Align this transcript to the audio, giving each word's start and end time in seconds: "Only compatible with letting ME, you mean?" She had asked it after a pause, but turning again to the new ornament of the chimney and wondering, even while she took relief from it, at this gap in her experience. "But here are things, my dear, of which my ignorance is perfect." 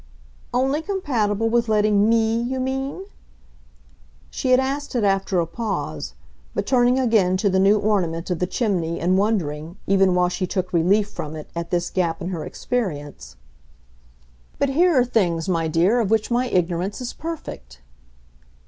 "Only 0.51 0.81
compatible 0.81 1.47
with 1.47 1.69
letting 1.69 2.09
ME, 2.09 2.41
you 2.41 2.59
mean?" 2.59 3.05
She 4.31 4.49
had 4.49 4.59
asked 4.59 4.95
it 4.95 5.03
after 5.03 5.39
a 5.39 5.45
pause, 5.45 6.15
but 6.55 6.65
turning 6.65 6.97
again 6.97 7.37
to 7.37 7.51
the 7.51 7.59
new 7.59 7.77
ornament 7.77 8.31
of 8.31 8.39
the 8.39 8.47
chimney 8.47 8.99
and 8.99 9.15
wondering, 9.15 9.77
even 9.85 10.15
while 10.15 10.29
she 10.29 10.47
took 10.47 10.73
relief 10.73 11.07
from 11.11 11.35
it, 11.35 11.51
at 11.55 11.69
this 11.69 11.91
gap 11.91 12.19
in 12.19 12.29
her 12.29 12.43
experience. 12.43 13.35
"But 14.57 14.69
here 14.69 14.97
are 14.99 15.05
things, 15.05 15.47
my 15.47 15.67
dear, 15.67 15.99
of 15.99 16.09
which 16.09 16.31
my 16.31 16.47
ignorance 16.49 16.99
is 16.99 17.13
perfect." 17.13 17.81